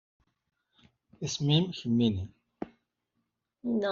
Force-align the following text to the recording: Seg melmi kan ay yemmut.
Seg 1.33 1.41
melmi 1.45 1.71
kan 1.79 2.01
ay 2.05 2.09
yemmut. 2.09 3.87